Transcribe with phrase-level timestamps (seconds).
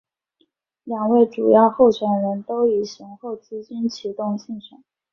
[0.83, 4.83] 两位主要候选人都以雄厚资金启动竞选。